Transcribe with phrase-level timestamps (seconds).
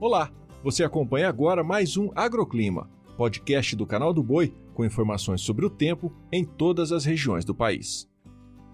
[0.00, 0.32] Olá,
[0.64, 5.68] você acompanha agora mais um Agroclima, podcast do canal do Boi com informações sobre o
[5.68, 8.08] tempo em todas as regiões do país.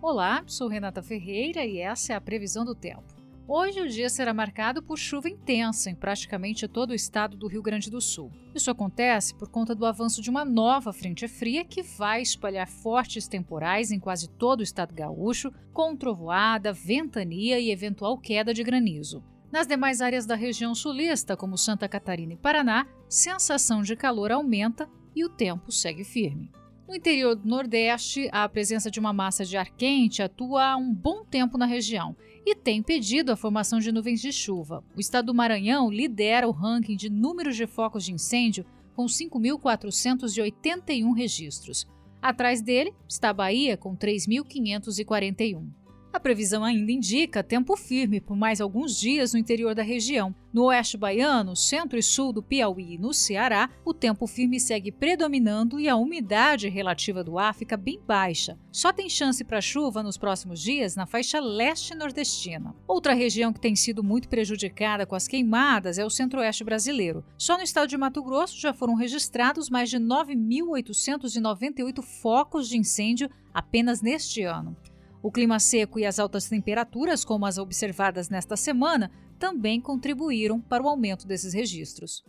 [0.00, 3.04] Olá, sou Renata Ferreira e essa é a previsão do tempo.
[3.46, 7.60] Hoje o dia será marcado por chuva intensa em praticamente todo o estado do Rio
[7.60, 8.32] Grande do Sul.
[8.54, 13.28] Isso acontece por conta do avanço de uma nova frente fria que vai espalhar fortes
[13.28, 19.22] temporais em quase todo o estado gaúcho, com trovoada, ventania e eventual queda de granizo.
[19.52, 24.88] Nas demais áreas da região sulista, como Santa Catarina e Paraná, sensação de calor aumenta
[25.14, 26.52] e o tempo segue firme.
[26.86, 30.94] No interior do Nordeste, a presença de uma massa de ar quente atua há um
[30.94, 34.84] bom tempo na região e tem impedido a formação de nuvens de chuva.
[34.96, 41.12] O estado do Maranhão lidera o ranking de números de focos de incêndio, com 5.481
[41.12, 41.88] registros.
[42.22, 45.79] Atrás dele está a Bahia, com 3.541.
[46.12, 50.34] A previsão ainda indica tempo firme por mais alguns dias no interior da região.
[50.52, 54.90] No oeste baiano, centro e sul do Piauí e no Ceará, o tempo firme segue
[54.90, 58.58] predominando e a umidade relativa do ar fica bem baixa.
[58.72, 62.74] Só tem chance para chuva nos próximos dias na faixa leste nordestina.
[62.88, 67.24] Outra região que tem sido muito prejudicada com as queimadas é o centro-oeste brasileiro.
[67.38, 73.30] Só no estado de Mato Grosso já foram registrados mais de 9.898 focos de incêndio
[73.54, 74.76] apenas neste ano.
[75.22, 80.82] O clima seco e as altas temperaturas, como as observadas nesta semana, também contribuíram para
[80.82, 82.24] o aumento desses registros.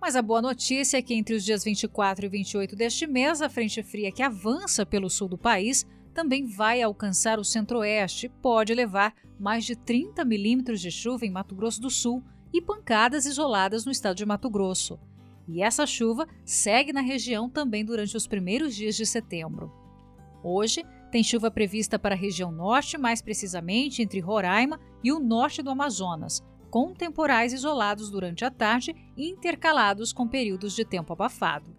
[0.00, 3.48] Mas a boa notícia é que entre os dias 24 e 28 deste mês, a
[3.48, 8.74] frente fria que avança pelo sul do país também vai alcançar o centro-oeste e pode
[8.74, 12.22] levar mais de 30 milímetros de chuva em Mato Grosso do Sul
[12.52, 14.98] e pancadas isoladas no estado de Mato Grosso.
[15.46, 19.72] E essa chuva segue na região também durante os primeiros dias de setembro.
[20.42, 25.62] Hoje, tem chuva prevista para a região norte, mais precisamente entre Roraima e o norte
[25.62, 31.74] do Amazonas, com temporais isolados durante a tarde e intercalados com períodos de tempo abafado.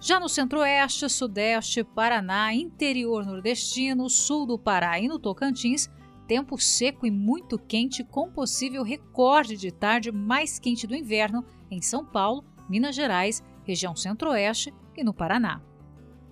[0.00, 5.88] Já no centro-oeste, sudeste, Paraná, interior nordestino, sul do Pará e no Tocantins,
[6.26, 11.80] tempo seco e muito quente com possível recorde de tarde mais quente do inverno em
[11.80, 15.60] São Paulo, Minas Gerais, região centro-oeste e no Paraná.